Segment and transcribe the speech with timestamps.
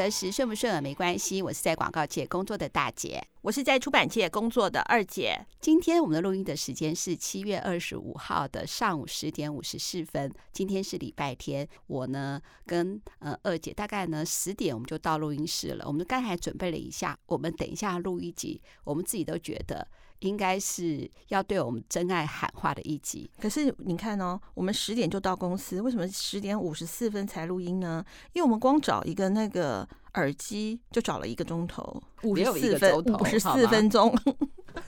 [0.00, 1.42] 得时，顺不顺耳没关系。
[1.42, 5.38] 我是在广告界工作的大姐，我是在出版界工作的二姐。
[5.60, 10.32] 今天我们的录音的时间是七月二十五号的上午十点五十四分。
[10.54, 15.84] 今天是礼拜天，我呢跟呃二姐大概呢十点我们就到录音室了。
[15.86, 19.86] 我们刚才准备了一下，我们等一下录一集，我们自己都觉得。
[20.20, 23.30] 应该是要对我们真爱喊话的一集。
[23.40, 28.04] 可是你看哦，我们十点就到公司，为什么十点五十四分才录音呢？
[28.32, 34.14] 因为我们光找一个那个耳机就找了一个钟头，五十四分，五十四分钟。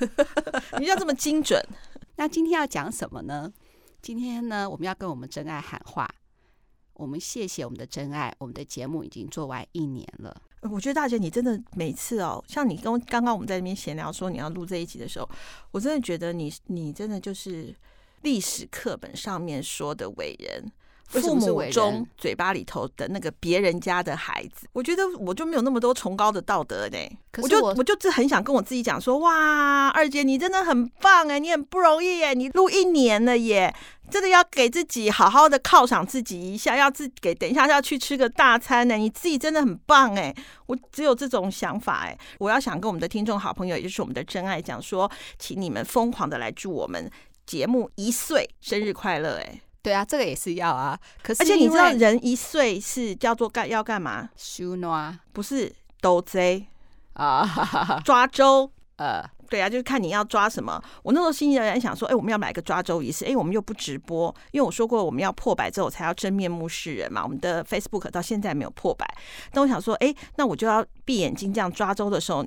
[0.78, 1.60] 你要这么精准？
[2.16, 3.52] 那今天要讲什么呢？
[4.00, 6.08] 今天呢，我们要跟我们真爱喊话。
[6.94, 10.42] 我们谢谢我们的真爱，我们的节目已经做完一年了。
[10.70, 15.28] 我觉得大姐，你真的每次哦，像你跟刚刚我们在那边闲聊说你要录这一集的时候，
[15.72, 17.74] 我真的觉得你你真的就是
[18.22, 20.64] 历史课本上面说的伟人，
[21.08, 24.66] 父母中嘴巴里头的那个别人家的孩子。
[24.72, 26.98] 我觉得我就没有那么多崇高的道德呢，
[27.42, 33.74] 我就我就是很想跟我自己讲说，哇，二姐你真的很棒哎，你很不容易耶，你录一年了耶。
[34.10, 38.96] 真的要给自己好好的犒赏自己一下，要自给等一下要去吃个大餐呢。
[38.96, 40.34] 你自己真的很棒哎，
[40.66, 42.18] 我只有这种想法哎。
[42.38, 47.10] 我要想跟我们的听众好朋友，也就是我们的真爱讲说，请你们疯狂的来祝我们
[47.46, 49.62] 节目一岁生日快乐哎。
[49.82, 50.98] 对啊，这个也是要啊。
[51.22, 54.30] 可是而且你知道人一岁是叫做干要干嘛？
[54.36, 56.66] 收暖不是斗贼
[57.14, 57.44] 啊，
[58.04, 59.22] 抓周呃。
[59.50, 60.82] 对啊，就是看你要抓什么。
[61.02, 67.22] 我那时候心里在想说，哎，我们要买个抓周仪式，哎，我们又不直播，因为我说过我们要破百之后才要真面目示人嘛。
[67.22, 69.06] 我们的 Facebook 到现在没有破百，
[69.52, 72.42] 但我想说，哎，那我就要闭眼睛这样抓周的时候，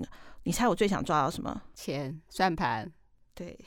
[0.46, 1.62] 你猜我最想抓到什么？
[1.76, 2.92] 钱、算盘，
[3.36, 3.58] 对，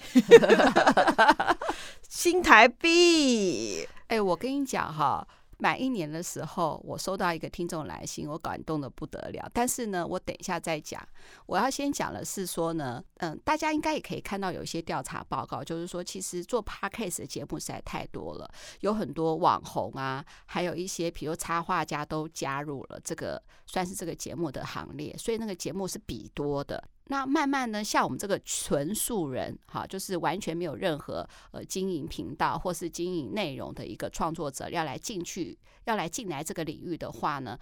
[2.09, 3.87] 新台币。
[4.09, 5.27] 哎，我跟你讲哈。
[5.61, 9.51] 满一年的时候，我收到一个听众来信，我感动的不得了。
[9.53, 11.05] 但是呢，我等一下再讲。
[11.47, 18.49] 我要先讲的是说呢，嗯，大家应该也可以看到有一些调查报告，就是说，其实做 Podcast 的节目实在太多了，
[18.83, 26.81] 有很多网红啊，还有一些比如插画家都加入了这个，算是这个节目的行列，所以那个节目是比多的。
[27.09, 37.59] 那慢慢呢，像我们这个纯素人，哈，就是完全没有任何呃经营频道或是经营内容的一个创作者，要来进去，要来进来这个领域的话呢，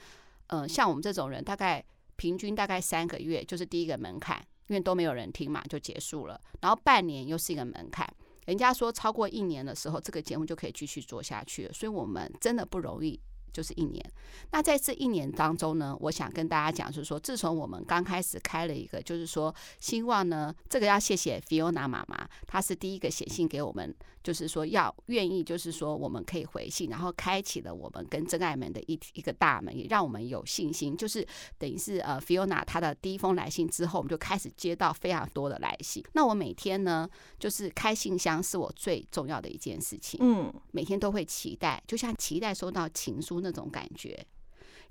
[0.49, 1.85] 呃，像我们这种人，大概
[2.17, 6.41] 平均大概三个月就是第一个门槛，因为都没有人听嘛，就结束了。
[6.61, 8.05] 然后半年又是一个门槛，
[8.47, 11.71] 人家说超过一年的时候，这个节目就可以继续做下去。
[11.73, 13.21] 所以我们真的不容易。
[13.57, 14.13] 就是一年，
[14.51, 36.05] 那在这一年当中呢，我想跟大家讲，就是说，自从我们刚开始开了一个，就是说，希望呢，这个要谢谢 Fiona 妈妈，她是第一个写信给我们，就是说要愿意，就是说我们可以回信，然后开启了我们跟真爱们的一一个大门，也让我们有信心，就是等于是呃 Fiona 她的第一封来信之后，我们就开始接到非常多的来信。
[36.13, 43.41] 那我每天呢，就是开信箱是我最重要的一件事情，嗯，每天都会期待，就像期待收到情书。
[43.47, 44.27] 那种感觉，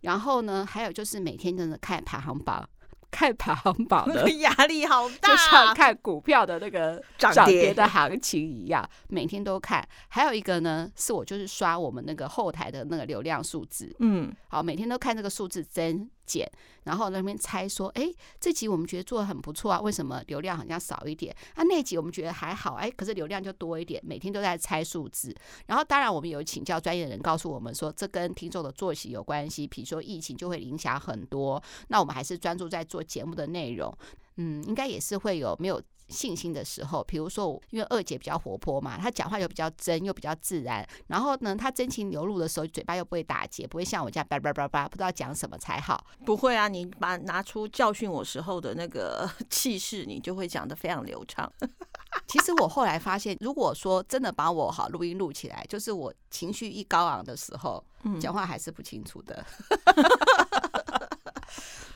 [0.02, 2.68] 然后呢，还有就是每天真的看排行榜，
[3.12, 7.74] 看排行榜的 压力好大，就像看股票的那个涨跌。
[7.74, 9.86] 的行情一样，每天都看。
[10.08, 16.50] 还有一个呢，是我就是刷我们那个后台的那个流量数字，嗯，好，每天都看这个数字增减。
[16.84, 21.36] 然后那边猜说，哎，这集我们觉得做的很不错啊，为什么流量好像少一点？
[21.56, 24.00] 啊，那集我们觉得还好，哎，可是流量就多一点。
[24.06, 25.35] 每天都在猜数字。
[25.66, 29.66] 然后当然我们有请教专业的人告诉我们说，这跟听众的作息有关系。
[29.66, 31.62] 比如说疫情就会影响很多。
[31.88, 33.91] 那我们还是专注在做节目的内容。
[34.38, 35.81] 嗯，应该也是会有没有。
[36.10, 40.88] 信心的时候，比如说我，因为二姐比较活泼嘛，她讲话又比较真，又比较自然。
[41.08, 46.06] 然后呢，她真情流露的时候，嘴巴又不会打结，不会像我这样叭叭叭叭，不知道讲什么才好。
[46.26, 51.52] 不会啊，你把拿出教训我时候的那个 气势，你就会讲得非常流畅。
[52.28, 57.84] 其实我后来发现，如果说真的把我好录音录起来，就是我情绪一高昂的时候，
[58.20, 59.46] 讲话还是不清楚的。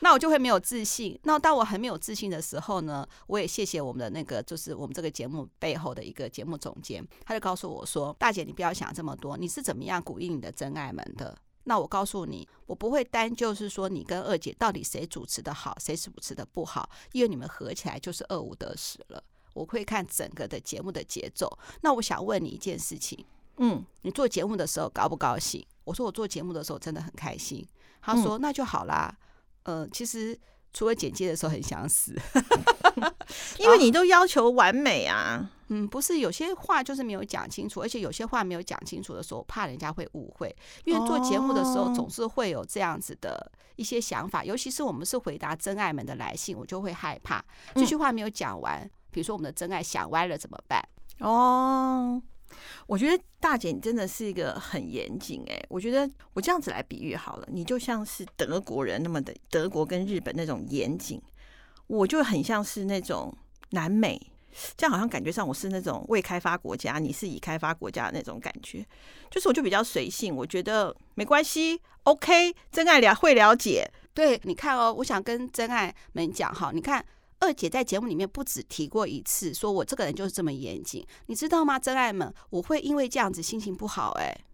[0.02, 1.18] 那我就会没有自信。
[1.24, 11.36] 那当我很没有自信的时候呢，我也谢谢我们的那个，就是我们这个节目背后的一个节目总监，他就告诉我说：“大姐，你不要想这么多，你是怎么样鼓励你的真爱们的？
[11.64, 19.22] 那我告诉你，我不会单就是说你跟二姐到底谁主持的好，谁主持的不好，因为你们合起来就是二五得十了。
[19.52, 21.58] 我会看整个的节目的节奏。
[21.82, 23.22] 那我想问你一件事情，
[23.58, 25.64] 嗯，你做节目的时候高不高兴？
[25.84, 27.66] 我说我做节目的时候真的很开心。
[28.00, 29.14] 他说那就好啦。”
[29.64, 30.38] 呃，其实
[30.72, 32.16] 除了剪接的时候很想死，
[33.58, 35.50] 因为你都要求完美啊。
[35.72, 40.52] 嗯，不是，有些话就是没有讲清楚，而且有些话没有讲清楚的时候，怕人家会误会。
[40.84, 47.40] 因为做节目的时候，总是会有这样子的一些想法，尤其是我们是回答真爱们的来信，我就会害怕
[47.76, 48.90] 这句话没有讲完。
[49.12, 50.84] 比如说，我们的真爱想歪了怎么办？
[51.20, 52.20] 哦，
[52.86, 55.62] 我觉得大姐你真的是一个很严谨哎。
[55.68, 61.20] 我觉得我这样子来比喻好了，你就像是德国人那么的德国跟日本那种严谨，
[61.86, 63.36] 我就很像是那种
[63.70, 64.20] 南美。
[64.76, 68.84] 这样好像感觉上我是那种未开发国家，你是已开发国家的那种感觉，
[69.30, 73.88] 就是我就比较随性，我觉得没关系，OK，真爱了会了解。
[74.12, 77.02] 对，你看哦，我想跟真爱们讲哈，你看
[77.40, 81.78] 二姐在节目里面不止提过一次，说我这个人就是这么严谨，你知道吗？
[81.78, 84.44] 真爱们，我会因为这样子心情不好哎，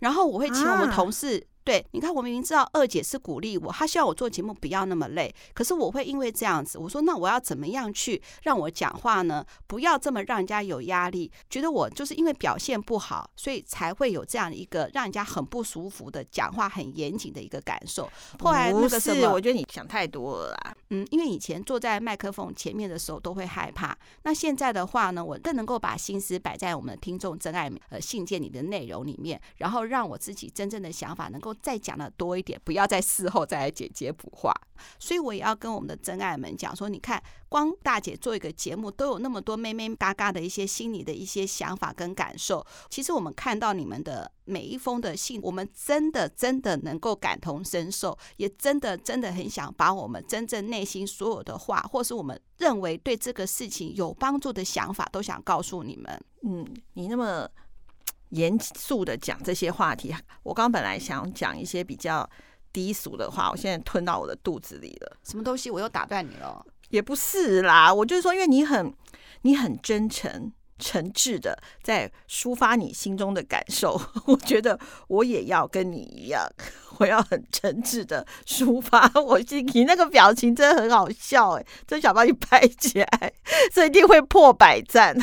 [0.00, 1.46] 然后我会请我们同事。
[1.68, 5.34] 啊对，你看，我明明知道二姐是鼓励我，她希望我做节目不要那么累。
[5.52, 9.44] 可是我会因为这样子，我说那我要怎么样去让我讲话呢？
[9.66, 18.10] 不要这么让人家有压力，觉得我就是因为表现不好，所以才会有这样一个让人家很不舒服的讲话很严谨的一个感受。
[18.40, 20.74] 后来那个什么，我觉得你想太多了啦。
[20.88, 34.52] 嗯，因为以前坐在麦克风前面的时候都会害怕，那现在的话呢，我更能够把心思摆在我们的听众真爱呃信件里的内容里面，然后让我自己真正的想法能够再讲的多一点，不要在事后再来剪接补话。
[34.98, 42.64] 所以我也要跟我们的真爱们讲说，你看，光大姐做一个节目都有那么多妹妹嘎嘎的一些心里的一些想法跟感受。
[42.88, 56.20] 其实我们看到你们的每一封的信，我们真的真的能够感同身受，也真的真的很想把我们真正内心所有的话，或是我们认为对这个事情有帮助的想法，都想告诉你们。
[56.44, 57.48] 嗯，你那么
[58.30, 62.28] 严肃的讲这些话题，我刚本来想讲一些比较。
[62.70, 65.16] 低俗的话，我现在吞到我的肚子里了。
[65.24, 65.70] 什么东西？
[65.70, 66.64] 我又打断你了？
[66.90, 68.92] 也不是啦，我就是说，因为你很，
[69.40, 73.98] 你很真诚、诚挚的在抒发你心中的感受。
[74.26, 74.78] 我觉得
[75.08, 76.46] 我也要跟你一样，
[76.98, 79.66] 我要很诚挚的抒发 我心。
[79.72, 83.32] 你那个表情真的很好笑，哎，真想把你拍起来，
[83.72, 85.16] 这一定会破百赞。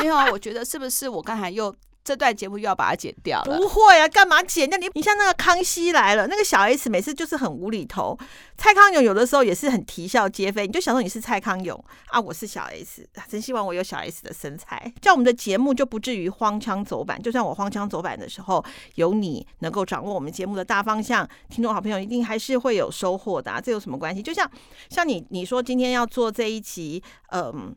[0.00, 1.74] 没有，我觉得是不是我刚才又。
[2.08, 3.58] 这段节目又要把它剪掉了？
[3.58, 4.66] 不会啊，干嘛剪？
[4.70, 8.18] 那你你像那个康熙来了，那个小 S 每次就是很无厘头，
[8.56, 10.66] 蔡康永有的时候也是很啼笑皆非。
[10.66, 17.20] 你就想说你是蔡康永啊，我是小 S，真希望我有小 S 的身材，这样我们的节目就不至于荒腔走板。
[17.20, 18.64] 就算我荒腔走板的时候，
[18.94, 23.60] 有你能够掌握我们节目的大方向，听众好朋友一定还是会有收获的啊。
[23.60, 24.22] 这有什么关系？
[24.22, 24.50] 就像
[24.88, 27.02] 像你你说今天要做这一期，
[27.32, 27.76] 嗯。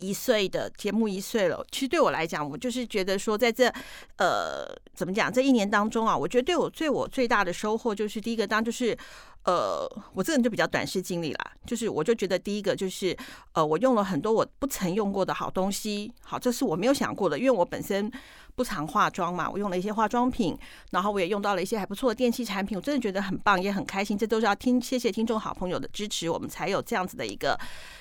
[0.00, 3.72] 一岁的节目一岁了，其实对我来讲，我就是觉得说，在这
[4.16, 8.96] 呃，怎么讲，这一年当中啊，我觉得对我对我最大的收获就是第一个，当就是
[9.44, 13.16] 呃，我这个人就比较短视经历啦，就是我就觉得第一个就是
[13.52, 18.10] 呃，我用了很多我不曾用过的好东西，好，这是我没有想过的，因为我本身。
[18.60, 20.54] 不常化妆嘛，我用了一些化妆品，
[20.90, 24.18] 然后我也用到了一些还不错的电器产品，我真的觉得很棒，也很开心。
[24.18, 27.58] 这都是要听，谢谢听众好朋友的支持，我们才有这样子的一个，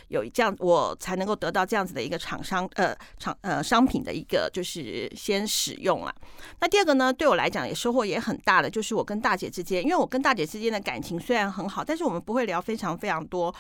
[0.10, 6.14] 有这样我才能够得到这样子的一个厂商呃厂呃商品的一个就是先使用了。
[6.60, 13.56] 那第二个呢，对我来讲也收获也很大的，就是我跟大姐之间，因为我跟大姐之间的感情虽然很好，但是我们不会聊非常非常多。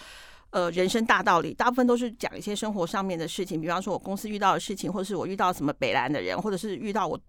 [0.51, 7.19] 呃，人生大道理，大部分都是讲一些生活上面的事情，比方说我公司遇到的事情，或者是我遇到什么北兰的人，或者是遇到我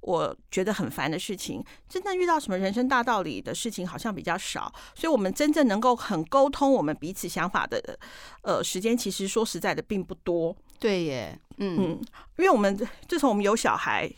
[0.00, 1.64] 我觉得很烦的事情。
[1.88, 4.72] 真正遇到什么人生大道理的事情，好像比较少。
[4.94, 7.98] 所以，我们真正能够很沟通我们彼此想法的，
[8.42, 10.56] 呃，时间其实说实在的并不多。
[10.78, 12.00] 对耶，嗯嗯，
[12.38, 12.76] 因为我们
[13.08, 14.10] 自从我们有小孩。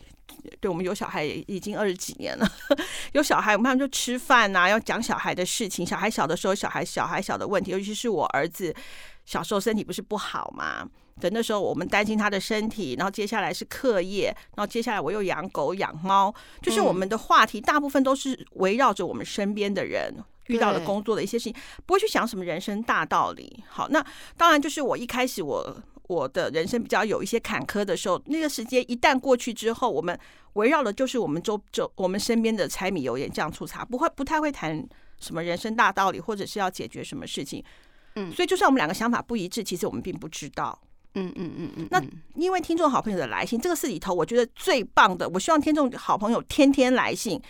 [0.61, 2.47] 对，我们有小孩已经二十几年了，
[3.13, 5.87] 有小孩，我们他们就吃饭呐、啊，要讲小孩的事情。
[5.87, 8.75] 小孩小的时候，小孩小孩小的问题，尤其是我儿子
[9.25, 10.89] 小时候身体不是不好嘛？
[11.21, 20.13] 等那时候我们担心他的身体，然后接下来是课业，然后接下来我又养狗养猫，就是我们的话题大部分都是围绕着我们身边的人
[20.49, 21.55] 遇到了工作的一些事情，
[21.87, 23.63] 不会去想什么人生大道理。
[23.69, 24.05] 好，那
[24.37, 25.83] 当然就是我一开始我。
[26.09, 30.19] 我的人生比较有一些坎坷的时候，那个时间一旦过去之后，我们
[30.55, 34.87] 围绕的就是我们周周我们身边的柴米油盐酱醋茶，不会不太会谈
[35.21, 37.65] 什么人生大道理，或者是要解决什么事情。
[38.17, 40.79] 嗯，所以就算我们两个想法不一致，其实我们并不知道。
[41.15, 41.89] 嗯嗯嗯嗯。
[41.91, 42.03] 那
[42.35, 45.27] 因为听众好朋友的来信，这个是里头我觉得最棒的。
[45.31, 47.41] 我希望听众好朋友天天来信。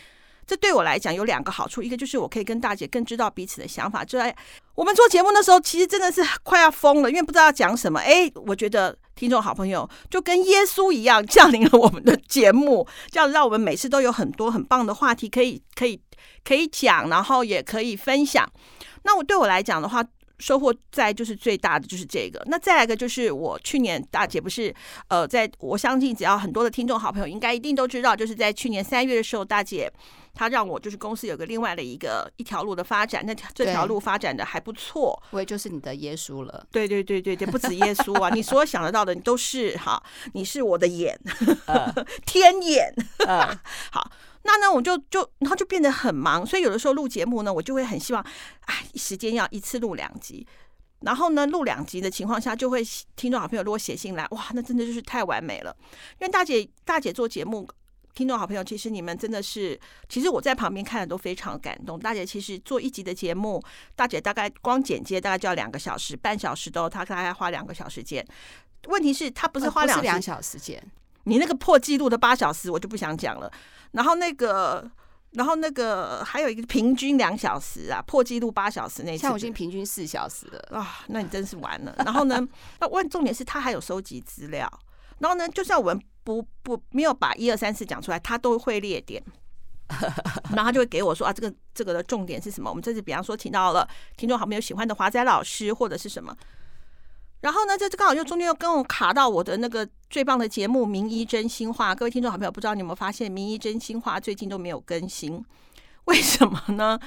[0.52, 4.04] 这对我来讲有两个好处，一个就是我可以跟大姐更知道彼此的想法。
[4.04, 4.36] 就在
[4.74, 7.98] 我们做节目的时候，其实真的是快要疯了，因为不知道要讲什么。
[8.00, 15.98] 哎，我觉得听众好朋友就跟耶稣一样降临了我们的节目，这样让我们每次都有很多很棒的话题可以可以
[16.44, 18.46] 可以讲，然后也可以分享。
[19.04, 20.04] 那我对我来讲的话，
[20.38, 24.74] 收获在就是最大的就是这个，那再来一个就是我去年大姐不是
[25.08, 29.90] 呃，在我相信只要很多的听众好朋友应该一定都知道，就是在去年三月的时候，大姐
[30.34, 40.02] 她让我就是公司有个另外的一个一条路的发展，那条这条路发展的还不错，我也就是你的耶稣了，对对对对对，不止耶稣啊， 你所有想得到的你都是哈，
[40.34, 41.18] 你是我的眼，
[41.66, 41.92] 呃、
[42.26, 42.92] 天眼，
[43.26, 43.58] 呃、
[43.92, 44.10] 好。
[44.44, 48.26] 那呢，我就就然后就变得很忙，所以有的时候录节目呢，我就会很希望，
[48.62, 50.44] 哎，时间要一次录两集，
[51.02, 52.82] 然后呢，录两集的情况下，就会
[53.14, 55.72] 听众好朋友如果写信来，哇，那真的就是太完美了。
[56.18, 57.68] 因为大姐大姐做节目，
[58.14, 59.78] 听众好朋友，其实你们真的是，
[60.08, 61.98] 其实我在旁边看的都非常感动。
[61.98, 63.62] 大姐其实做一集的节目，
[63.96, 68.26] 大姐大概光剪接大概就要两个小时，半小时都她大概花两个小时剪。
[68.88, 70.82] 问题是她不是花两、呃、两小时剪，
[71.24, 73.50] 你那个破纪录的八小时，我就不想讲了。
[73.92, 74.90] 然后那个，
[75.30, 79.16] 然后那个还有一个平均两小时啊，破纪录八小时那。
[79.16, 81.94] 像我已经平均四小时了啊，那你真是完了。
[81.98, 82.46] 然后呢，
[82.78, 84.70] 那问重点是他还有收集资料。
[85.22, 89.22] 然后呢，就算我们不不没有把一二三四讲出来，他都会列点。
[90.56, 92.70] 然后他就会给我说啊，这个这个的重点是什么？
[92.70, 93.86] 我们这次比方说请到了
[94.16, 96.34] 听众好朋友喜欢的华仔老师，或者是什么。
[97.40, 101.94] 然后呢，这这刚好又中间又跟我卡到我的那个最棒的节目《名医真心话》。
[101.96, 105.44] 各位听众好朋友，不知道你有没有发现，《名医真心话》最近都没有更新，
[106.06, 106.98] 为什么呢？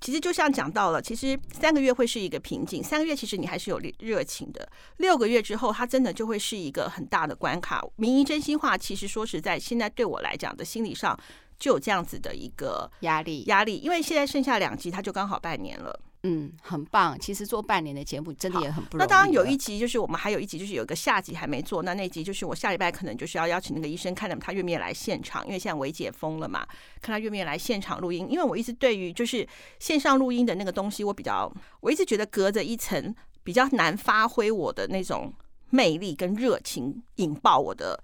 [0.00, 4.68] 其实就像讲到了，其实三个月会是一个瓶颈，三个月其实你还是有热情的，
[4.98, 7.80] 六个月之后，它真的就会是一个很大的关卡。
[7.96, 11.18] 《名医真心话》其实说实在，现在对我来讲的心理上
[11.58, 15.98] 就有这样子的一个压力，压力，因为现在剩下两集，它就刚好半年了。
[16.26, 17.18] 嗯，很棒。
[17.20, 18.98] 其实做半年的节目真的也很不容易。
[18.98, 21.82] 那当然有一集，就是我们还有一集，就是有一个下集还没做。
[21.82, 26.66] 那那集就是我下礼拜可能就是要邀请那个医生，看他愿不愿意来现场，因为现在微解封了嘛，
[27.02, 28.26] 看他愿不愿意来现场录音。
[28.30, 29.46] 因为我一直对于就是
[29.78, 35.30] 线上录音的那个东西，我比较我一直觉得隔着一层比较难发挥我的那种
[35.68, 38.02] 魅力跟热情，引爆我的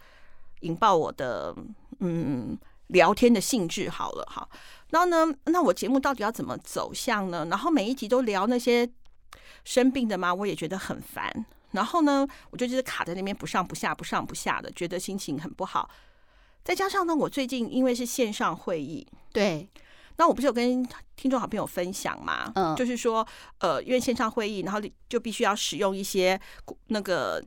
[0.60, 1.56] 引爆我的
[2.00, 2.58] 嗯
[2.88, 3.88] 聊天的兴致。
[3.88, 4.46] 好了，好。
[4.90, 7.46] 然后呢，那我节目到底要怎么走向呢？
[7.50, 8.88] 然后每一集都聊那些
[9.64, 10.32] 生病的吗？
[10.34, 11.46] 我也觉得很烦。
[11.72, 15.88] 然后呢，我就就是卡在那边不上不下，不上不下的，觉得心情很不好。
[16.64, 19.68] 再加上呢，我最近因为是线上会议，对，
[20.16, 22.50] 那我不是有跟听众好朋友分享嘛？
[22.54, 23.26] 嗯，就是说，
[23.58, 26.40] 呃，因为线上会议，然后就必须要使用一些
[26.88, 27.42] 那个。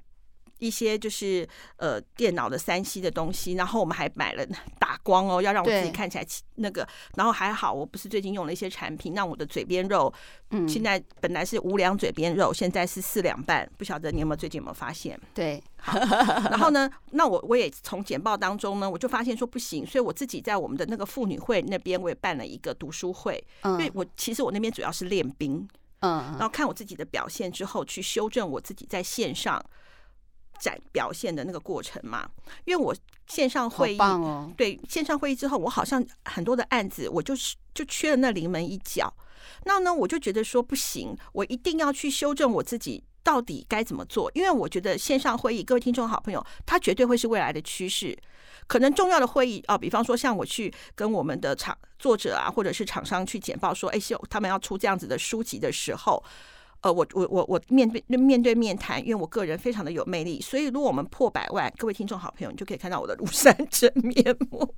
[0.59, 4.45] 一些就是呃电脑的三 C 的东西，然后我们还买了
[4.79, 6.87] 打光哦，要让我自己看起来那个。
[7.15, 10.13] 然后还好，我不是最近用了一些产品，让我的嘴边肉，
[10.51, 13.69] 嗯，现在本来是五两嘴边肉，现在是四两半。
[13.77, 15.19] 不晓得你有没有最近有没有发现？
[15.33, 15.99] 对，好。
[15.99, 25.67] 然后呢，那我我也从简报当中呢，我就发现说不行，所以我自己在我们的那个妇女会那边，我也办了一个读书会，因为我其实我那边主要是练兵，
[25.99, 29.61] 嗯，然后看我自己的表现之后，去修正我自己在线上。
[30.63, 32.25] 展表现的那个过程嘛，
[32.63, 32.95] 因为我
[33.27, 39.13] 线上会议，哦、对线上会议之后，我好像很多的案子，我就是就缺了那临门一脚。
[39.65, 44.31] 那呢，我就觉得说不行，我一定要去修正我自己到底该怎么做。
[44.33, 48.17] 因为我觉得线上会议，各位听众好朋友，它绝对会是未来的趋势。
[48.65, 56.23] 可能重要的会议啊，比方说像我去跟我们的厂作者啊，或者是厂商去简报说，哎，秀他们要出这样子的书籍的时候。
[56.83, 64.75] 呃，我我我我面对面对面谈，因为我个人非常的有魅力，所以如果我们破百万，各位听众好朋友，你就可以看到我的庐山真面目。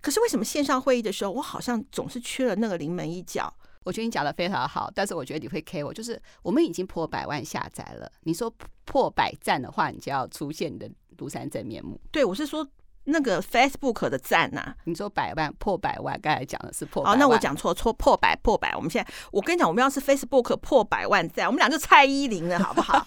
[0.00, 3.52] 可是为什么线上会议的时候，我好像总是缺了那个临门一脚？
[3.82, 8.52] 我觉得你讲的非常好，但是我觉得你会 K 我，就是我们已经破百万下载了，你说
[8.84, 12.00] 破百赞的话，你就要出现你的庐山真面目。
[12.12, 12.64] 对，我是说。
[13.08, 17.16] 那个 Facebook 的赞呐、啊，你说百万破百万，刚才讲的是破百万。
[17.16, 18.74] 好，那我讲错，错破百破百。
[18.74, 23.06] 我们现在，我跟你讲，我们要是 Facebook 破百万赞，我们俩就蔡依林了，好不好？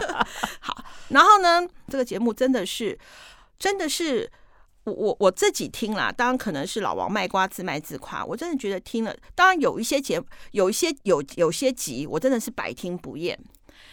[0.60, 0.84] 好。
[1.08, 2.98] 然后呢，这个节目真的是，
[3.58, 4.30] 真的是
[4.84, 8.24] 我我我自己听了，当然可能是老王卖瓜自卖自夸。
[8.24, 10.22] 我真的觉得听了，当然有一些节，
[10.52, 13.38] 有一些有有些集，我真的是百听不厌。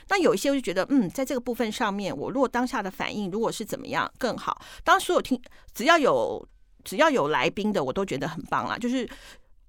[0.09, 5.41] 那有一些我就觉得，嗯，在这个部分上面，我如果当下的反应如果是怎么样更好，当所有听
[5.73, 6.47] 只要有
[6.83, 8.77] 只要有来宾的，我都觉得很棒啦。
[8.77, 9.09] 就是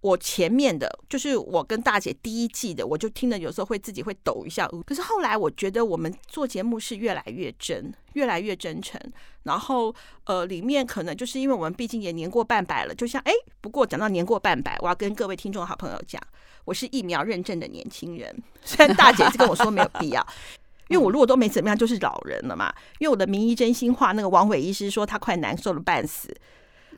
[0.01, 4.69] 我前面的，就是我跟大姐第一季的，我就听了，有时候会自己会抖一下。
[4.85, 9.01] 可是后来我觉得我们做节目是越来越真，越来越真诚。
[9.45, 16.21] 然后呃，里面可能就是因为我们毕竟也年过半百了，就像哎，不过讲到年过半百，我要跟各位听众好朋友讲，
[16.65, 18.35] 我是疫苗认证的年轻人。
[18.63, 20.27] 虽然大姐是跟我说没有必要，
[20.89, 22.73] 因为我如果都没怎么样，就是老人了嘛。
[22.99, 26.35] 因为我的名医真心话，那个王伟医师说他快难受了半死。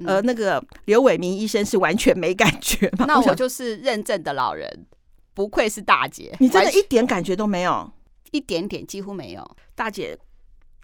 [0.04, 3.06] 呃，那个刘伟明医生是完全没感觉嘛？
[3.08, 4.86] 那我就是认证的老人，
[5.32, 7.90] 不愧是大姐，你真的一点感觉都没有，
[8.30, 9.56] 一点点几乎没有。
[9.74, 10.18] 大姐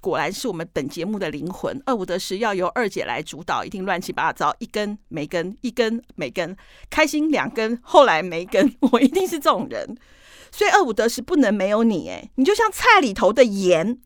[0.02, 6.56] 果然是我们本节目的灵魂，二五得十要由二姐来主导，一定乱七八糟，一根没根，一根没根，
[6.90, 9.96] 开心两根，后来没根，我一定是这种人，
[10.50, 14.00] 所以二五得十不能没有你，哎，你就像菜里头的盐，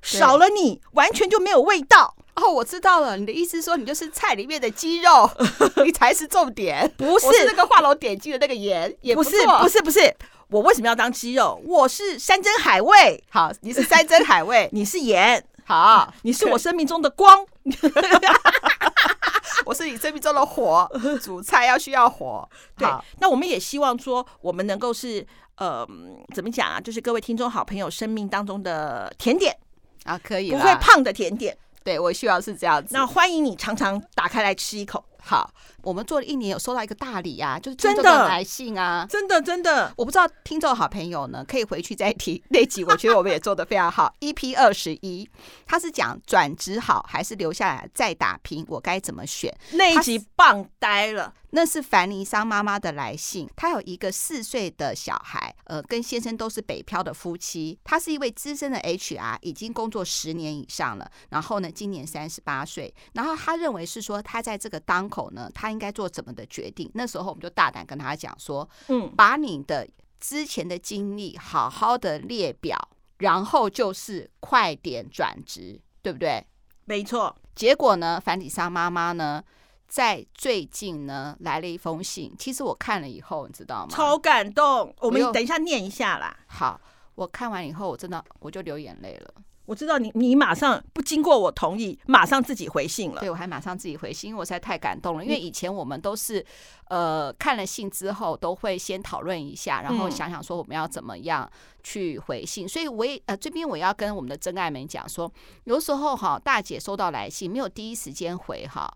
[0.00, 2.16] 少了你完全就没有味道。
[2.34, 5.30] 哦，我知道了，你的意思是说你就是菜里面的鸡肉，
[5.84, 10.16] 你才是重点，不是，是那个画龙点睛的那个盐，也不，不是，不是，不是，
[10.52, 11.60] 我为什么要当鸡肉？
[11.64, 17.44] 我是山珍海味，好，你是山珍海味， 你是盐，好，你是我生命中的光，
[19.64, 20.86] 我是你生命中的火，
[21.22, 22.86] 煮菜要需要火，对，
[23.18, 25.88] 那我们也希望说，我们能够是呃，
[26.34, 26.78] 怎么讲啊？
[26.78, 29.56] 就是各位听众好朋友生命当中的甜点
[30.04, 31.56] 啊，可以不会胖的甜点。
[31.82, 32.90] 对，我需要是这样子。
[32.92, 35.02] 那欢迎你常常打开来吃一口。
[35.24, 35.48] 好，
[35.82, 39.92] 我们做了一年，有收到一个大礼啊，就是听众的来信啊，真的真的。
[39.96, 44.12] 我不知道听众好朋友呢，可以回去再听那集，我觉得我们也做的非常好。
[44.20, 45.28] EP 二十一，
[45.64, 49.56] 他是讲转职好还是留下来再打拼，我该怎么选？
[49.72, 51.32] 那一集棒呆了。
[51.54, 57.78] 那是凡妮莎妈妈的来信，她有一个四岁的小孩，呃，跟先生都是北漂的夫妻。
[57.84, 61.10] 她是一位资深的 HR，已经工作十年以上了。
[61.28, 62.92] 然后呢，今年三十八岁。
[63.12, 66.90] 然后她认为是说，她在这个当口呢，她应该做怎么的决定？
[66.94, 69.86] 那时候我们就大胆跟她讲说，嗯，把你的
[70.18, 72.78] 之前的经历好好的列表，
[73.18, 76.46] 然后就是快点转职，对不对？
[76.86, 77.36] 没错。
[77.54, 79.44] 结果呢，凡妮莎妈妈呢？
[79.92, 82.34] 在最近呢，来了一封信。
[82.38, 83.88] 其实我看了以后，你知道吗？
[83.90, 84.90] 超感动。
[85.00, 86.34] 我们等一下念一下啦。
[86.46, 86.80] 好，
[87.14, 89.34] 我看完以后，我真的我就流眼泪了。
[89.66, 93.20] 我知道你，你马上不经过我同意，马上自己回信了。
[93.20, 95.22] 对，我还马上自己回信，因为我实在太感动了。
[95.22, 96.42] 因为以前我们都是，
[96.88, 101.46] 呃，看了信之后都会先讨论一下，然后想想说我们要怎么样
[101.82, 102.66] 去回信。
[102.66, 105.30] 所以我也呃这边我要跟我们的真爱们讲说，
[105.64, 108.90] 有时候哈，大姐收到来信没有第一时间回哈。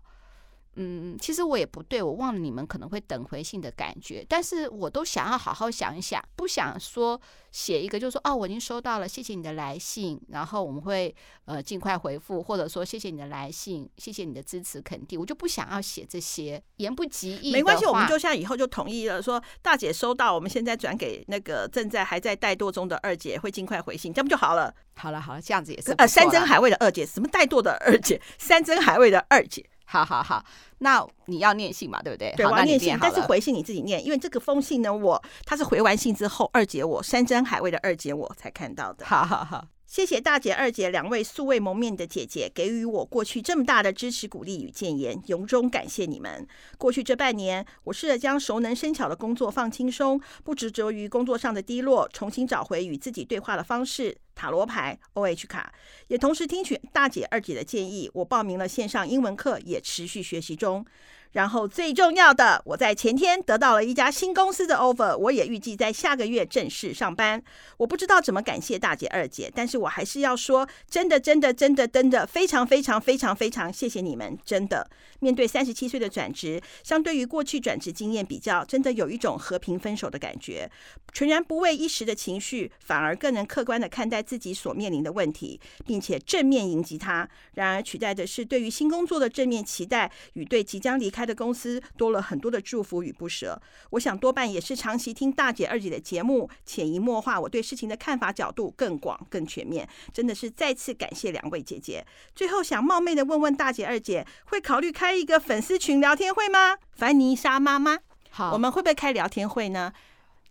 [0.79, 7.19] 嗯，其实我也不对，我忘了你们可能会等回信的感觉，但是我都想要好好想一想，不想说
[7.51, 11.13] 写一个就是说哦，我已经收到了，谢谢你的来信，然后我们会
[11.45, 17.51] 呃尽快回复，或者说谢谢你的来信，谢谢你的支持肯定，我就不想要写这些言不及义。
[17.51, 24.71] 没关系，我们就像以后就同意了，说大姐收到，我们现在转给那个正在还在怠惰中的二姐，会尽快回信，这样不就好了？
[24.95, 29.65] 好了好了，这样子也是呃山珍海味的二姐，什么怠惰的二姐，山珍海味的二姐。
[29.89, 30.43] 好好好，
[30.79, 32.33] 那你要念信嘛，对不对？
[32.35, 39.05] 对，我要念信，但是回信你自己念，因为这个封信呢，我他是回完信之后，二姐我山珍海味的二姐我才看到的。
[39.05, 39.65] 好好好。
[39.87, 46.45] 谢谢大姐、二姐两位素未谋面的姐姐给予我过去这么大的支持、鼓励与建言，由衷感谢你们。
[46.77, 54.17] 过去这半年，我试着将熟能生巧的工作放轻松，不执着于工作上的低落，重新找回与自己对话的方式。
[54.35, 55.73] 塔罗牌、OH 卡，
[56.09, 60.85] 也同时听取大姐、二姐的建议，我报名了线上英文课，也持续学习中。
[61.31, 67.41] 然后最重要的，我在前天得到了一家新公司的 offer，我也预计在下个月正式上班。
[67.77, 74.37] 我不知道怎么感谢大姐、二姐，但是我还是要说，真的、真的、真的、真的，非常、非常、非常、非常谢谢你们！
[74.43, 80.69] 真的，面对三十七岁的转职，相对于过去转职经验比较，真的有一种和平分手的感觉，
[81.11, 87.27] 全然不为一时的情绪，反而更能客观的看待自己所面临的问题，并且正面迎击它。
[87.55, 91.11] 然而取代的是对于新工作的正面期待与对即将离。
[91.17, 102.05] 开的公司多了很多的祝福与不舍，我想多半也是长期听大姐二姐的节目，潜移默化，我对事情的看法角度更广更全面，真的是再次感谢两位姐姐。
[102.35, 106.77] 最后想冒昧的问问大姐二姐，会考虑开一个粉丝群聊天会吗？
[106.91, 107.97] 凡妮莎妈妈，
[108.29, 109.91] 好，我们会不会开聊天会呢？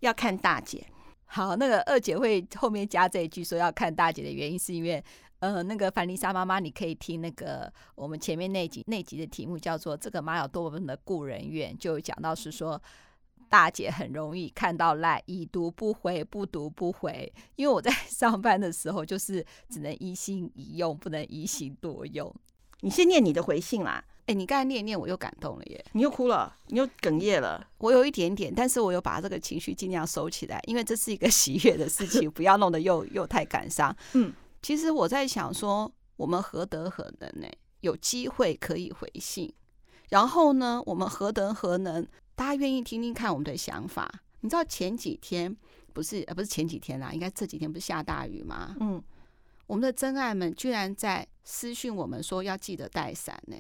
[0.07, 0.87] 要看大姐。
[1.27, 5.03] 好，那个二姐会后面加这一句说要看大姐的原因是因为。
[5.40, 12.83] 呃，那个凡妮莎妈妈，你可以听那个我们前面那集那集的题目叫做“这个妈有多么的故人怨”，就讲到是说
[13.47, 17.31] 大姐很容易看到赖已读不回，不读不回。
[17.57, 22.35] 因为我在 上班的时候就是只能一心一用，不能一心多用。
[22.81, 24.03] 你先念你的回信啦。
[24.26, 25.84] 哎，你刚才念念，我又感动了耶！
[25.92, 27.64] 你又哭了，你又哽咽了。
[27.78, 33.96] 我有一点点，但是我有把这个情绪尽量收起来，因为这是一个 喜悦的事情，不要弄得又又太感伤。
[34.14, 37.48] 嗯，其实我在想说，我们何德何能呢？
[37.82, 39.52] 有机会可以回信，
[40.08, 42.04] 然后呢，我们何德何能？
[42.34, 44.10] 大家愿意听听看我们的想法？
[44.40, 45.56] 你知道前几天
[45.92, 48.74] 不是呃不是前几天啦，应该这几天不是下大雨吗？
[48.80, 49.00] 嗯，
[49.68, 53.56] 我们的真爱们居然在私讯我们说要记得带伞呢。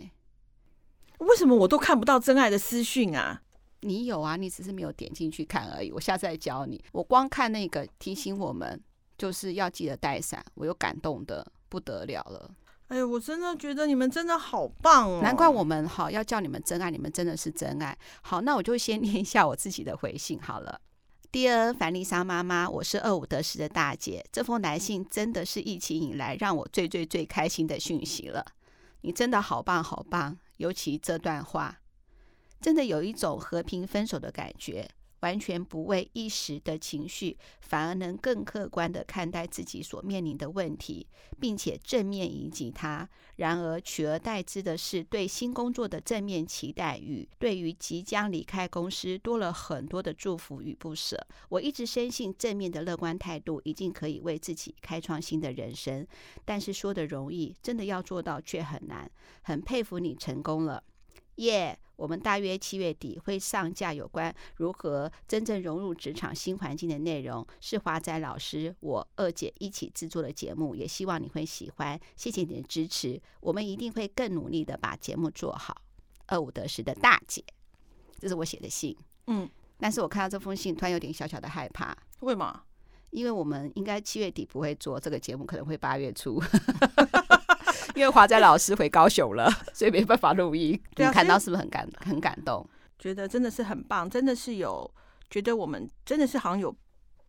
[1.18, 3.42] 为什么我都看不到真爱的私讯啊？
[3.80, 5.92] 你有啊，你只是没有点进去看而已。
[5.92, 6.82] 我下次再教你。
[6.92, 8.82] 我光看那个提醒我们
[9.16, 12.50] 就是要记得带伞，我又感动的不得了了。
[12.88, 15.20] 哎呦，我真的觉得你们真的好棒哦！
[15.22, 17.96] 难怪我们好要叫你们真爱，你们真的是真爱。
[18.22, 20.80] 好，那我就先念一下我自己的回信好了。
[21.32, 24.24] Dear 凡丽莎妈妈，我是二五得十的大姐。
[24.32, 28.44] 这封来信真的是疫情以来让我最最最开心的讯息了。
[29.02, 30.38] 你真的好棒好棒。
[30.56, 31.80] 尤其这段话，
[32.60, 34.90] 真的有一种和平分手的感觉，
[35.26, 41.04] 完全不为一时的情绪，反而能更客观地看待自己所面临的问题，
[41.40, 43.08] 并且正面迎击它。
[43.34, 51.20] 然而取而代之的是对新工作的正面期待与对于即将离开公司多了很多的祝福与不舍。
[51.48, 56.06] 我一直深信正面的乐观态度一定可以为自己开创新的人生，
[56.44, 59.10] 但是说得容易，真的要做到却很难。
[59.42, 60.80] 很佩服你成功了，
[61.36, 61.86] 耶、yeah！
[61.96, 71.98] 我们大约七月底会上架有关如何真正融入职场新环境的内容，是华仔老师我二姐一起制作的节目，也希望你会喜欢。
[72.14, 75.80] 谢谢你的支持，我们一定会更努力的把节目做好。
[76.26, 77.42] 二五得十的大姐，
[78.18, 78.96] 这是我写的信。
[79.28, 81.96] 嗯，但是我看到这封信，突然有点小小的害怕。
[82.20, 82.62] 为什么？
[83.10, 86.42] 因为我们应该七月底不会做这个节目，可能会八月初。
[87.96, 90.78] 因为华仔老师回高雄了， 所以没办法录音。
[90.96, 92.64] 你看到是不是很感很感动？
[92.98, 94.88] 觉得真的是很棒，真的是有
[95.30, 96.74] 觉得我们真的是好像有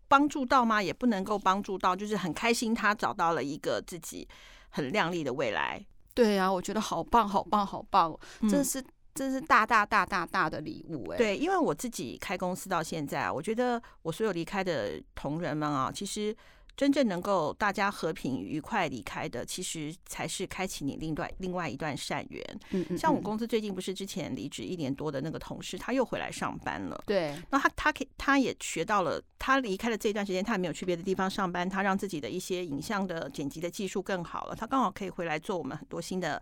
[0.09, 0.83] 帮助到吗？
[0.83, 4.27] 也不能够帮助到，就是很开心他找到了一个自己
[4.69, 5.83] 很亮丽的未来。
[6.13, 8.13] 对啊，我觉得好棒，好棒，好棒！
[8.41, 8.83] 真的是
[9.15, 11.17] 真是大大大大大的礼物哎。
[11.17, 16.35] 对，因为我自己开公司到现在，我觉得我所有离开的同仁们啊，其实。
[16.77, 22.59] 真正能够大家和平愉快离开的，其实才是开启你另外另外一段善缘。
[22.69, 27.03] 嗯，嗯嗯，像我公司最近不是之前离职一年多的那个同事，他又回来上班了。
[27.07, 34.55] 对，那他他可他也学到了，他离开了这段时间，他也没有去别的地方上班，他让自己的一些影像的剪辑的技术更好了。
[34.55, 36.39] 他刚好可以回来做我们很多新的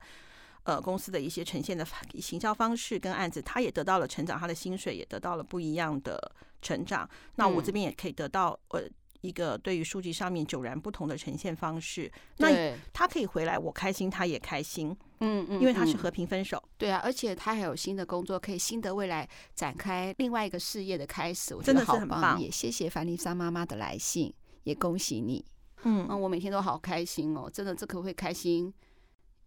[0.64, 1.88] 呃公司的一些呈现的
[2.20, 6.20] 行销方式跟案子，他也得到了成长，他的薪水也得到了不一样的
[6.62, 7.10] 成长。
[7.36, 8.82] 那我这边也可以得到呃。
[9.26, 22.42] 一个对于书籍上面迥然不同的呈现方式，那他可以回来，我开心，他也开心，嗯嗯，因为他是和平分手，对啊，而且他还有新的工作，可以新的未来展开另外一个事业的开始，我觉得好棒，真的是很棒。
[22.42, 24.32] 也谢谢凡丽莎妈妈的来信，
[24.64, 25.44] 也恭喜你，
[25.84, 28.74] 嗯，我每天都好开心哦，真的，这可会开心，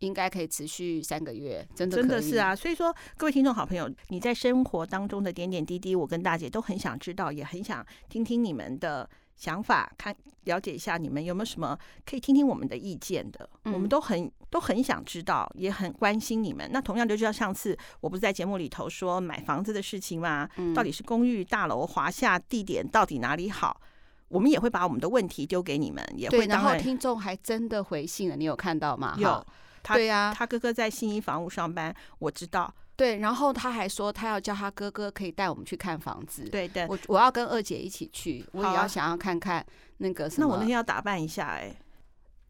[0.01, 2.55] 应该可以持续三个月，真的真的是啊。
[2.55, 9.09] 所以说，各位听众好朋友，你在生活当中的点点滴滴，我跟大姐都很想知道，也很想听听你们的。
[9.38, 16.68] 想法，看了解一下你们有没有什么可以听听我们的意见的，嗯、我们都很都很想知道，也很关心你们。
[16.72, 20.48] 那同样就像上次我不是在节目里头说买房子的事情吗？
[20.57, 23.81] 嗯、到底是公寓大楼华夏地点到底哪里好？
[24.29, 26.44] 我们也会把我们的问题丢给你们，也会。
[26.46, 29.14] 然后听众还真的回信了，你有看到吗？
[29.18, 29.46] 有，
[29.83, 32.74] 他对呀、啊，他哥哥在信义房屋上班，我知道。
[32.98, 36.42] 对，然后他还说他要叫他哥哥可以带我们去看房子。
[36.48, 39.64] 对的，我我要跟二姐一起去，我也要想要看看
[39.98, 40.46] 那个什么。
[40.46, 41.78] 那我那天要打扮一下哎、欸，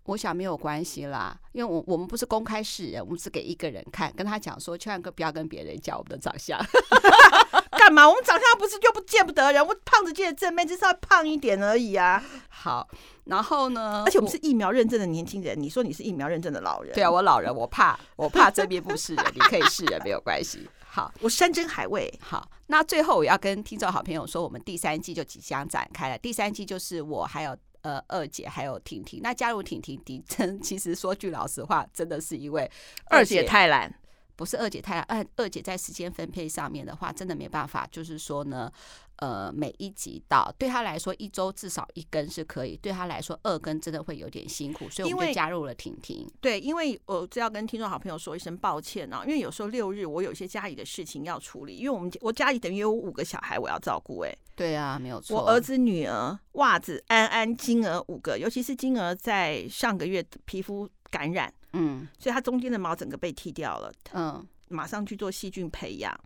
[0.04, 6.58] 我想没有关系啦，因为我我们不是公开示人，我们只给一个人看，跟他讲说千万不要跟别人讲我们的长相。
[7.88, 8.06] 干嘛？
[8.06, 9.66] 我们长相不是就不见不得人？
[9.66, 12.22] 我胖子见正面，就是要胖一点而已啊。
[12.50, 12.86] 好，
[13.24, 14.02] 然后呢？
[14.04, 16.94] 而且我们是疫苗认证的年轻人，你说你是疫苗认证的老人？
[16.94, 20.68] 对啊，我老人，我怕，我怕这边不是人，你可以是人没有关系。
[20.86, 22.12] 好，我山珍海味。
[22.20, 26.18] 好，那最后我要跟听众好朋友说，我们第三季就即将展开了。
[26.18, 29.20] 第三季就是我还有呃二姐还有婷婷。
[29.22, 32.70] 那加入婷婷，迪真其实说句老实话，真的是因为
[33.06, 33.90] 二姐太懒。
[34.38, 37.84] 不是二姐太二二姐在时间分配上面的话，真的没办法。
[37.90, 38.70] 就是说呢，
[39.16, 46.24] 呃，每一集到对她来说，一周至少一更是可以；对她来说，二更真的会有点辛苦，所以我们就加入了婷婷。
[46.40, 54.20] 对，因为我只要跟听众好朋友说一声抱歉啊，因为有时候六日我有些家里的事情要处理，因为我们我家里等于有五个小孩我要照顾。
[54.20, 55.36] 哎，对啊，没有错。
[55.36, 61.52] 我儿子、女儿、袜子、安安、金儿五个，尤其是金儿在上个月皮肤感染。
[61.72, 66.18] 嗯，所以它中间的毛整个被剃掉了，嗯，马上去做细菌培养。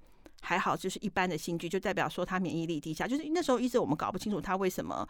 [0.45, 3.07] 还好，就是一般的细菌，就代表说它免疫力低下。
[3.07, 5.09] 就是那时候一直我们搞不清楚他为什么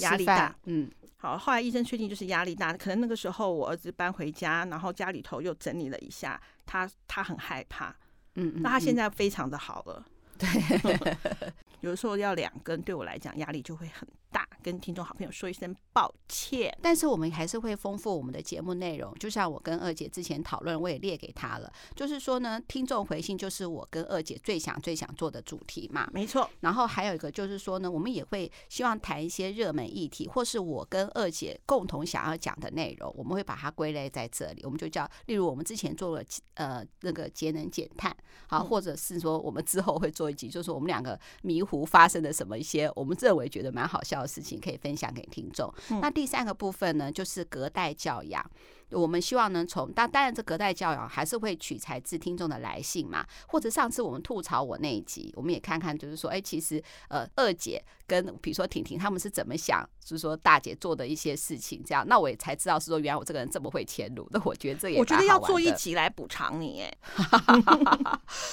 [0.00, 0.52] 压力大。
[0.64, 2.72] 嗯，好，后来医生确定就是压力大。
[2.72, 7.90] 可能那个时候我儿子搬回家，然后家里头又整理了一下，他他很害怕。
[8.34, 10.04] 嗯，嗯，嗯，那他现在非常的好了。
[10.36, 10.48] 对，
[11.80, 16.76] 有的时候要两根，对我来讲压力就会很大，跟听众好朋友说一声抱歉。
[16.82, 21.72] 但是我们还是会丰富我们的节目内容，就像我跟二姐之前讨论，我也列给她了。
[21.94, 26.50] 就是说呢，听众回信就是我跟二姐最想最想做的主题嘛，没错。
[26.58, 38.14] 然后还有一个就是说呢，我们也会希望谈一些热门议题，或是我跟二姐共同想要讲的内容，我们会把它归类在这里，我们就叫，例如我们之前做了呃那个节能减碳，
[38.48, 45.72] 好，或者是说我们之后会做一集，就是我们两个迷糊发生的什么一些我们认为觉得蛮好笑的事情，可以分享给听众。
[46.02, 48.44] 那第三个部分呢，就是隔代教养。
[48.90, 66.94] 我们希望能从，当当然这隔代教养还是会取材自听众的来信嘛，或者上次我们吐槽我那一集，我们也看看，就是说，哎，其实呃二姐跟比如说婷婷他们是怎么想，就是说大姐做的一些事情，这样，那我也才知道是说原来我这个人这么会切入，那我觉得这也我觉得要做一集来补偿你，哎，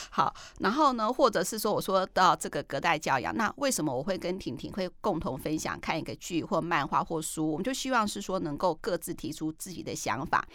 [0.09, 10.47] 好，然后呢，或者是说我说到这个隔代教养，那为什么我会跟婷婷会共同分享看一个剧或漫画或书，我们就希望是说能够各自提出自己的想法。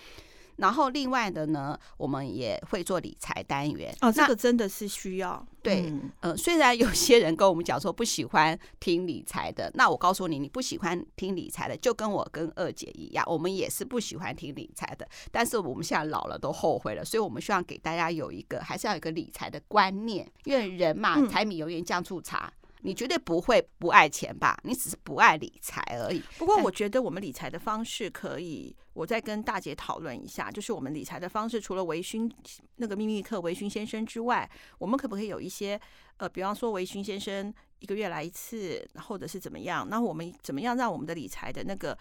[0.57, 5.47] 法，然后另外的呢，我们也会做理财单元哦，这个真的是需要。
[5.63, 15.09] 对，嗯、呃，虽然有些人跟我们讲说不喜欢听理财的，那我告诉你，你不喜欢听理财的，就跟我跟二姐一样，我们也是不喜欢听理财的。
[15.31, 22.47] 但是我们现在老了都后悔了，所以我们希望给大家有一个，还是要有一个理财的观念，因为人嘛，柴米油盐酱醋茶。
[22.47, 24.57] 嗯你绝对不会不爱钱吧？
[24.63, 26.23] 你只是不爱理财而已。
[26.39, 30.51] 不过我觉得我们理财的方式可以，我再跟大姐讨论一下。
[30.51, 32.33] 就是我们理财的方式，除了维勋
[32.77, 35.79] 那个秘密课维勋先生之外，我们可不可以有一些
[36.17, 39.87] 呃，比方说维勋先生一个月来一次，或者是怎么样？
[39.89, 41.97] 那我们怎么样让我们的理财的那个？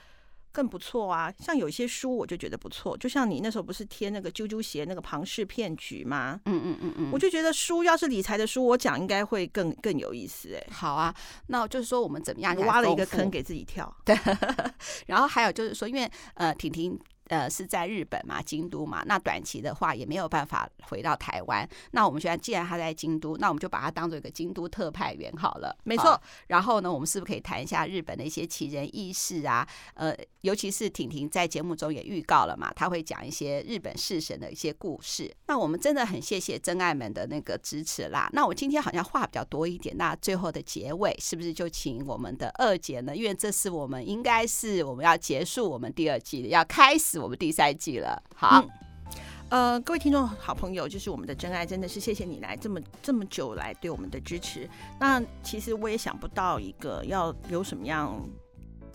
[0.55, 6.39] 更不错啊，像有一些书我就觉得不错，就像你那时候不是贴那个啾啾鞋那个庞氏骗局吗？
[6.45, 10.67] 嗯嗯嗯嗯，我就觉得书要是理财的书，我讲应该会更更有意思哎、欸。
[10.71, 11.13] 好啊，
[11.47, 13.93] 那就是说我们怎么样挖了一个坑给自己跳？
[14.05, 14.17] 对，
[15.07, 16.97] 然后还有就是说，因为呃，婷婷。
[17.27, 19.03] 呃，是在日本嘛，京都嘛。
[19.05, 21.67] 那短期的话也没有办法回到台湾。
[21.91, 25.75] 那我们现在既然他在京都，那我们就把他当做一个京都特派员好了。
[25.83, 26.21] 没错。
[26.47, 29.67] 然后呢，我们是不是可以谈一下日本的一些奇人异事啊？
[29.95, 35.35] 呃，尤其是婷婷在节目中也预告了嘛，他会讲一些日本式神的一些故事。
[35.47, 38.29] 那我们真的很谢谢真爱们的那个支持啦。
[38.33, 43.15] 那我今天好像话比较多一点，那最后的结尾是不是就请我们的二姐呢？
[43.15, 47.14] 因为这是我们应该是我们要结束我们第二季的，要开始。
[47.19, 48.69] 我们第三季了，好，嗯，
[49.49, 54.69] 呃，各位听众好朋友，就是我们的真爱，真的是谢谢你来这么这么久来对我们的支持。
[54.99, 58.19] 那其实我也想不到一个要有什么样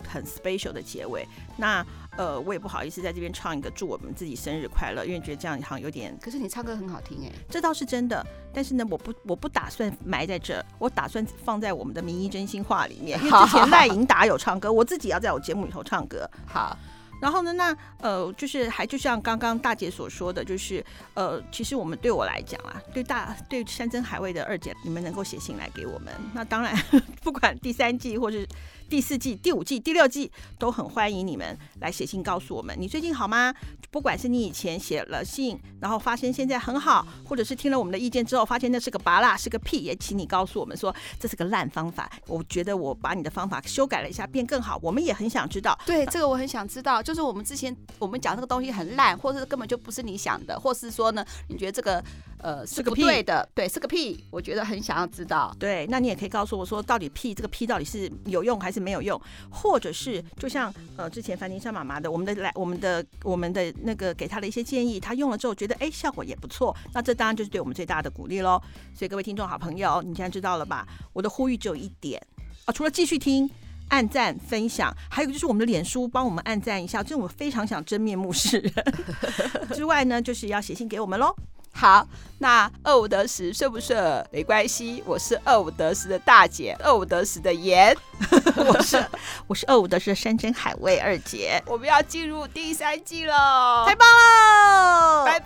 [0.07, 1.25] 很 special 的结尾。
[1.57, 1.85] 那
[2.17, 6.15] 呃，我也不好意思在这边唱一个祝我们自己生日快乐，因为觉得这样好像有点。
[6.21, 8.25] 可是你唱歌很好听哎，这倒是真的。
[8.53, 13.17] 但是呢，我不我不打算埋在这，我打算放在我们的名医真心话里面。
[13.23, 16.29] 因为之前赖颖达有唱歌，我自己要在我节目里头唱歌。
[16.45, 16.77] 好。
[17.21, 26.75] 然后呢，那呃，就是还就像刚刚大姐所说的，就是呃，其实我们对我来讲啊，对大对山珍海味的二姐，你们能够写信来给我们，那当然
[27.23, 28.45] 不管第三季或是。
[28.91, 33.55] 第四季、第五季、第六季都很欢迎你们来写信告诉我们，你最近好吗？
[33.89, 42.11] 不管是你以前写了信，然后发现现在很好，或者是听了我们的意见之后发现那是个芭乐，是个屁，也请你告诉我们说这是个烂方法。
[42.27, 44.77] 我觉得我把你的方法修改了一下，变更好。
[44.83, 45.77] 我们也很想知道。
[45.85, 47.01] 对，这个我很想知道。
[47.01, 52.03] 就是我们之前我们讲这个东西很烂，或者是根本就不是你想的，或是说呢，你觉得这个
[52.43, 54.21] 呃是个对的，对，是个屁。
[54.31, 55.55] 我觉得很想要知道。
[55.57, 58.81] 对，那你也可以告诉我说，到底屁这个屁到底是有用还是？
[58.81, 68.59] 没有用，或者是就像呃之前樊妮莎妈妈的，我们的来我们的我们的那个给他的一些建议，他用了之后觉得哎效果也不错，那这当然就是对我们最大的鼓励喽。
[68.95, 70.87] 所以各位听众好朋友，你现在知道了吧？
[71.13, 72.19] 我的呼吁只有一点
[72.65, 73.47] 啊，除了继续听、
[73.89, 78.73] 按赞、分享，还有就是我们的脸书帮我们按赞一下，这我非常想真面目示人
[79.75, 81.35] 之外呢，就是要写信给我们喽。
[81.73, 82.05] 好，
[82.39, 87.95] 那二五得十顺不顺没关系，我是二五得十的大姐，二五得十的盐，
[88.55, 89.03] 我是
[89.47, 95.45] 我是二五得十的山珍海味二姐，我们要进入第三季喽，太棒了，拜拜，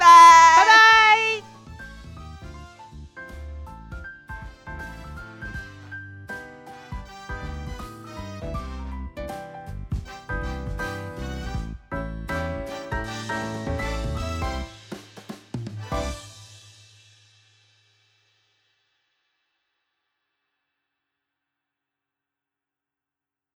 [0.57, 1.44] 拜拜。